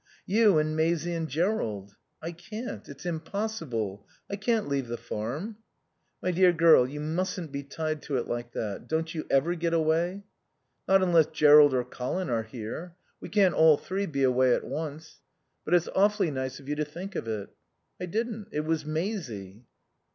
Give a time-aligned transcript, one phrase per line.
[0.25, 2.89] "You and Maisie and Jerrold." "I can't.
[2.89, 4.07] It's impossible.
[4.31, 5.57] I can't leave the farm."
[6.23, 8.87] "My dear girl, you mustn't be tied to it like that.
[8.87, 10.23] Don't you ever get away?"
[10.87, 12.95] "Not unless Jerrold or Colin are here.
[13.19, 15.21] We can't all three be away at once.
[15.65, 17.49] But it's awfully nice of you to think of it."
[17.99, 18.47] "I didn't.
[18.51, 19.65] It was Maisie."